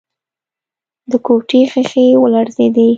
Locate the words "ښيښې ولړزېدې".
1.71-2.87